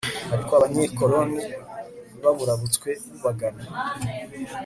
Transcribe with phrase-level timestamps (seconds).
[0.33, 1.41] ariko abanyekironi
[2.23, 3.63] baburabutswe bubagana